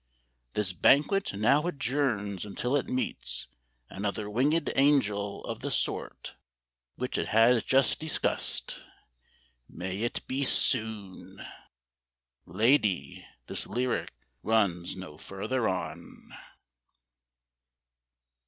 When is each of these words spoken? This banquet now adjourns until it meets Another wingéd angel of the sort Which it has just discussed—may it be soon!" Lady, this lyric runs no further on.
This 0.53 0.73
banquet 0.73 1.31
now 1.31 1.67
adjourns 1.67 2.43
until 2.43 2.75
it 2.75 2.87
meets 2.87 3.47
Another 3.87 4.25
wingéd 4.25 4.73
angel 4.75 5.43
of 5.45 5.59
the 5.59 5.69
sort 5.69 6.33
Which 6.95 7.19
it 7.19 7.27
has 7.27 7.61
just 7.61 7.99
discussed—may 7.99 9.99
it 9.99 10.25
be 10.27 10.43
soon!" 10.43 11.45
Lady, 12.47 13.27
this 13.45 13.67
lyric 13.67 14.11
runs 14.41 14.95
no 14.95 15.19
further 15.19 15.67
on. 15.69 16.33